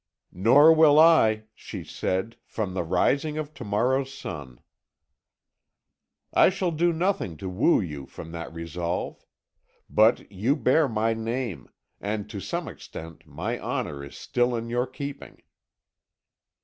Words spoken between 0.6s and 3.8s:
will I,' she said, 'from the rising of to